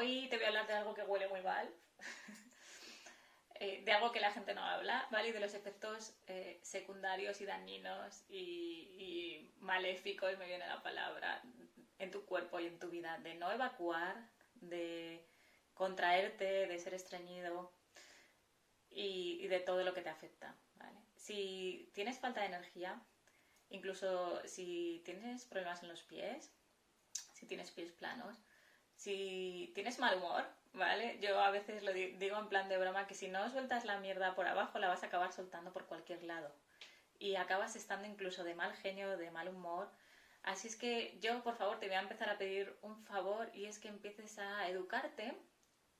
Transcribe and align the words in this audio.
hoy 0.00 0.28
te 0.28 0.36
voy 0.36 0.46
a 0.46 0.48
hablar 0.48 0.66
de 0.66 0.72
algo 0.72 0.94
que 0.94 1.02
huele 1.02 1.28
muy 1.28 1.42
mal, 1.42 1.68
eh, 3.56 3.82
de 3.84 3.92
algo 3.92 4.12
que 4.12 4.20
la 4.20 4.32
gente 4.32 4.54
no 4.54 4.64
habla, 4.64 5.06
¿vale? 5.10 5.28
Y 5.28 5.32
de 5.32 5.40
los 5.40 5.52
efectos 5.52 6.14
eh, 6.26 6.58
secundarios 6.62 7.40
y 7.42 7.44
dañinos 7.44 8.24
y, 8.30 9.46
maléficos, 9.58 10.38
me 10.38 10.46
viene 10.46 10.66
la 10.66 10.82
palabra, 10.82 11.42
en 11.98 12.10
tu 12.10 12.24
cuerpo 12.24 12.58
y 12.60 12.66
en 12.66 12.78
tu 12.78 12.88
vida, 12.88 13.18
de 13.18 13.34
no 13.34 13.52
evacuar, 13.52 14.26
de 14.54 15.22
contraerte, 15.74 16.66
de 16.66 16.78
ser 16.78 16.94
estreñido 16.94 17.70
y, 18.88 19.38
y 19.42 19.48
de 19.48 19.60
todo 19.60 19.84
lo 19.84 19.92
que 19.92 20.00
te 20.00 20.08
afecta, 20.08 20.56
¿vale? 20.76 20.98
Si 21.14 21.90
tienes 21.92 22.18
falta 22.18 22.40
de 22.40 22.46
energía, 22.46 23.02
incluso 23.68 24.40
si 24.48 25.02
tienes 25.04 25.44
problemas 25.44 25.82
en 25.82 25.90
los 25.90 26.02
pies, 26.04 26.50
si 27.34 27.46
tienes 27.46 27.70
pies 27.70 27.92
planos, 27.92 28.38
si 29.00 29.72
tienes 29.74 29.98
mal 29.98 30.18
humor, 30.18 30.44
¿vale? 30.74 31.18
Yo 31.22 31.40
a 31.40 31.50
veces 31.50 31.82
lo 31.82 31.92
digo 31.92 32.38
en 32.38 32.48
plan 32.50 32.68
de 32.68 32.76
broma 32.76 33.06
que 33.06 33.14
si 33.14 33.28
no 33.28 33.48
sueltas 33.48 33.86
la 33.86 33.98
mierda 33.98 34.34
por 34.34 34.46
abajo 34.46 34.78
la 34.78 34.88
vas 34.88 35.02
a 35.02 35.06
acabar 35.06 35.32
soltando 35.32 35.72
por 35.72 35.86
cualquier 35.86 36.22
lado. 36.22 36.54
Y 37.18 37.36
acabas 37.36 37.76
estando 37.76 38.06
incluso 38.06 38.44
de 38.44 38.54
mal 38.54 38.74
genio, 38.76 39.16
de 39.16 39.30
mal 39.30 39.48
humor. 39.48 39.88
Así 40.42 40.68
es 40.68 40.76
que 40.76 41.18
yo, 41.20 41.42
por 41.42 41.56
favor, 41.56 41.78
te 41.80 41.86
voy 41.86 41.96
a 41.96 42.00
empezar 42.00 42.28
a 42.28 42.36
pedir 42.36 42.76
un 42.82 43.02
favor 43.04 43.50
y 43.54 43.64
es 43.64 43.78
que 43.78 43.88
empieces 43.88 44.38
a 44.38 44.68
educarte 44.68 45.32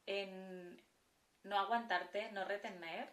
en 0.05 0.79
no 1.43 1.59
aguantarte, 1.59 2.31
no 2.33 2.45
retener, 2.45 3.09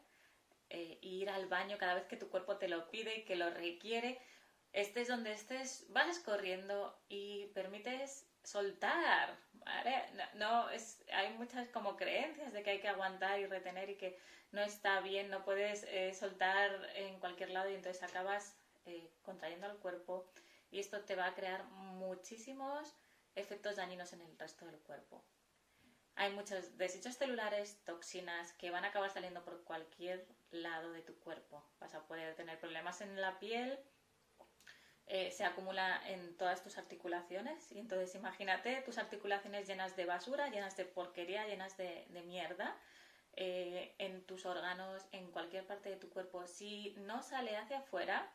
eh, 0.69 0.99
ir 1.01 1.29
al 1.29 1.47
baño 1.47 1.77
cada 1.77 1.93
vez 1.93 2.07
que 2.07 2.17
tu 2.17 2.29
cuerpo 2.29 2.57
te 2.57 2.67
lo 2.67 2.91
pide 2.91 3.19
y 3.19 3.23
que 3.23 3.37
lo 3.37 3.49
requiere. 3.51 4.19
Estés 4.73 5.07
donde 5.07 5.31
estés, 5.31 5.85
vas 5.89 6.19
corriendo 6.19 6.99
y 7.09 7.47
permites 7.47 8.27
soltar, 8.43 9.37
¿vale? 9.53 10.03
No, 10.35 10.69
es, 10.69 11.03
hay 11.11 11.33
muchas 11.33 11.67
como 11.69 11.97
creencias 11.97 12.53
de 12.53 12.63
que 12.63 12.71
hay 12.71 12.79
que 12.79 12.87
aguantar 12.87 13.39
y 13.39 13.45
retener 13.45 13.89
y 13.89 13.97
que 13.97 14.17
no 14.51 14.61
está 14.61 15.01
bien, 15.01 15.29
no 15.29 15.43
puedes 15.43 15.83
eh, 15.83 16.13
soltar 16.13 16.71
en 16.95 17.19
cualquier 17.19 17.49
lado 17.49 17.69
y 17.69 17.75
entonces 17.75 18.03
acabas 18.03 18.55
eh, 18.85 19.09
contrayendo 19.21 19.67
el 19.67 19.77
cuerpo 19.77 20.29
y 20.71 20.79
esto 20.79 21.01
te 21.01 21.15
va 21.15 21.27
a 21.27 21.35
crear 21.35 21.65
muchísimos 21.65 22.95
efectos 23.35 23.75
dañinos 23.75 24.13
en 24.13 24.21
el 24.21 24.37
resto 24.37 24.65
del 24.65 24.79
cuerpo. 24.79 25.23
Hay 26.15 26.33
muchos 26.33 26.77
desechos 26.77 27.15
celulares, 27.15 27.83
toxinas 27.83 28.51
que 28.53 28.71
van 28.71 28.85
a 28.85 28.87
acabar 28.87 29.11
saliendo 29.11 29.43
por 29.43 29.63
cualquier 29.63 30.27
lado 30.49 30.91
de 30.91 31.01
tu 31.01 31.19
cuerpo. 31.19 31.63
Vas 31.79 31.93
a 31.93 32.07
poder 32.07 32.35
tener 32.35 32.59
problemas 32.59 33.01
en 33.01 33.21
la 33.21 33.37
piel, 33.39 33.77
eh, 35.07 35.31
se 35.31 35.45
acumula 35.45 36.01
en 36.07 36.35
todas 36.37 36.61
tus 36.61 36.77
articulaciones. 36.77 37.71
Y 37.71 37.79
entonces 37.79 38.13
imagínate 38.15 38.81
tus 38.81 38.97
articulaciones 38.97 39.67
llenas 39.67 39.95
de 39.95 40.05
basura, 40.05 40.49
llenas 40.49 40.75
de 40.75 40.85
porquería, 40.85 41.47
llenas 41.47 41.77
de, 41.77 42.05
mierda. 42.25 42.75
Eh, 43.39 43.93
en 43.99 44.25
tus 44.25 44.47
órganos, 44.47 45.05
en 45.11 45.29
cualquier 45.29 45.63
parte 45.65 45.89
de 45.89 45.97
tu 45.97 46.09
cuerpo. 46.09 46.47
Si 46.47 46.95
no 46.97 47.21
sale 47.21 47.55
hacia 47.55 47.79
afuera, 47.79 48.27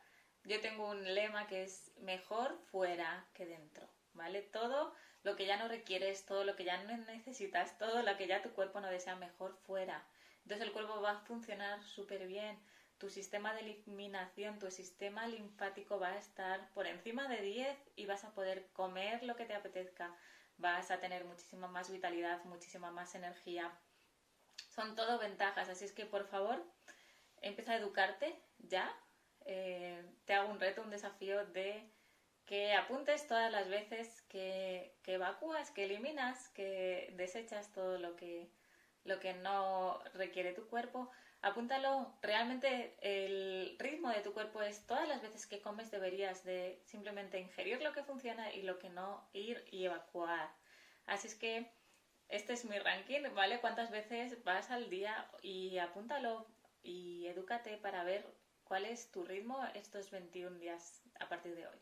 yo 0.45 0.61
tengo 0.61 0.89
un 0.89 1.13
lema 1.13 1.45
que 1.45 1.63
es 1.63 1.91
mejor 1.97 2.57
fuera 2.71 3.25
que 3.33 3.45
dentro, 3.45 3.85
¿vale? 4.13 4.41
Todo 4.41 4.93
lo 5.23 5.35
que 5.35 5.45
ya 5.45 5.57
no 5.57 5.67
requieres, 5.67 6.25
todo 6.25 6.45
lo 6.45 6.55
que 6.55 6.63
ya 6.63 6.81
no 6.83 6.97
necesitas, 6.97 7.77
todo 7.77 8.01
lo 8.01 8.15
que 8.17 8.27
ya 8.27 8.41
tu 8.41 8.51
cuerpo 8.51 8.79
no 8.79 8.89
desea, 8.89 9.17
mejor 9.17 9.57
fuera. 9.65 10.05
Entonces 10.43 10.67
el 10.67 10.73
cuerpo 10.73 11.01
va 11.01 11.11
a 11.11 11.19
funcionar 11.21 11.83
súper 11.83 12.27
bien 12.27 12.57
tu 13.03 13.09
sistema 13.09 13.53
de 13.53 13.59
eliminación, 13.59 14.59
tu 14.59 14.71
sistema 14.71 15.27
linfático 15.27 15.99
va 15.99 16.11
a 16.11 16.17
estar 16.17 16.69
por 16.69 16.87
encima 16.87 17.27
de 17.27 17.41
10 17.41 17.77
y 17.97 18.05
vas 18.05 18.23
a 18.23 18.33
poder 18.33 18.69
comer 18.71 19.23
lo 19.23 19.35
que 19.35 19.43
te 19.43 19.53
apetezca, 19.53 20.15
vas 20.55 20.89
a 20.89 21.01
tener 21.01 21.25
muchísima 21.25 21.67
más 21.67 21.91
vitalidad, 21.91 22.41
muchísima 22.45 22.91
más 22.91 23.13
energía. 23.13 23.77
Son 24.69 24.95
todo 24.95 25.19
ventajas, 25.19 25.67
así 25.67 25.83
es 25.83 25.91
que 25.91 26.05
por 26.05 26.25
favor, 26.27 26.63
empieza 27.41 27.73
a 27.73 27.75
educarte 27.75 28.41
ya. 28.59 28.89
Eh, 29.41 30.01
te 30.23 30.33
hago 30.33 30.49
un 30.49 30.61
reto, 30.61 30.81
un 30.81 30.89
desafío 30.89 31.45
de 31.47 31.85
que 32.45 32.73
apuntes 32.73 33.27
todas 33.27 33.51
las 33.51 33.67
veces 33.67 34.21
que, 34.29 34.95
que 35.03 35.15
evacúas, 35.15 35.71
que 35.71 35.83
eliminas, 35.83 36.47
que 36.51 37.13
desechas 37.17 37.73
todo 37.73 37.97
lo 37.97 38.15
que, 38.15 38.49
lo 39.03 39.19
que 39.19 39.33
no 39.33 39.99
requiere 40.13 40.53
tu 40.53 40.67
cuerpo 40.67 41.11
apúntalo, 41.43 42.17
realmente 42.21 42.97
el 43.01 43.75
ritmo 43.77 44.09
de 44.09 44.21
tu 44.21 44.33
cuerpo 44.33 44.61
es 44.61 44.87
todas 44.87 45.07
las 45.07 45.21
veces 45.21 45.45
que 45.45 45.61
comes 45.61 45.91
deberías 45.91 46.43
de 46.45 46.81
simplemente 46.85 47.37
ingerir 47.37 47.81
lo 47.81 47.91
que 47.91 48.03
funciona 48.03 48.51
y 48.53 48.63
lo 48.63 48.79
que 48.79 48.89
no 48.89 49.29
ir 49.33 49.63
y 49.69 49.85
evacuar. 49.85 50.49
Así 51.05 51.27
es 51.27 51.35
que 51.35 51.69
este 52.29 52.53
es 52.53 52.63
mi 52.63 52.79
ranking, 52.79 53.23
¿vale? 53.35 53.59
¿Cuántas 53.59 53.91
veces 53.91 54.41
vas 54.45 54.71
al 54.71 54.89
día 54.89 55.29
y 55.41 55.77
apúntalo 55.79 56.47
y 56.81 57.27
edúcate 57.27 57.77
para 57.77 58.05
ver 58.05 58.25
cuál 58.63 58.85
es 58.85 59.11
tu 59.11 59.25
ritmo 59.25 59.61
estos 59.73 60.11
21 60.11 60.57
días 60.59 61.03
a 61.19 61.27
partir 61.27 61.55
de 61.55 61.67
hoy? 61.67 61.77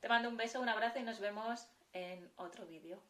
Te 0.00 0.08
mando 0.08 0.28
un 0.28 0.36
beso, 0.36 0.60
un 0.60 0.68
abrazo 0.68 0.98
y 0.98 1.04
nos 1.04 1.20
vemos 1.20 1.68
en 1.92 2.32
otro 2.36 2.66
vídeo. 2.66 3.00